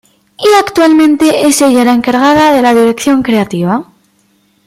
[0.39, 3.85] Y actualmente es ella la encargada de la dirección creativa.